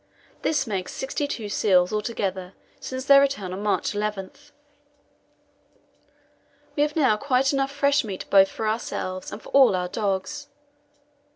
[0.41, 4.31] This makes sixty two seals altogether since their return on March 11.
[6.75, 10.47] We have now quite enough fresh meat both for ourselves and for all our dogs.